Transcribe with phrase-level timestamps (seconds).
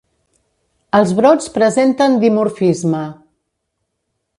[1.01, 3.07] Els brots presenten dimorfisme.